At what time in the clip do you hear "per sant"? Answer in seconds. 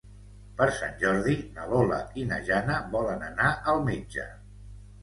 0.61-0.95